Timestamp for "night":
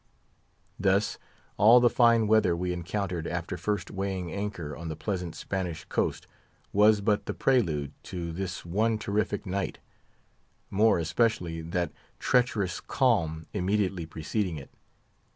9.45-9.77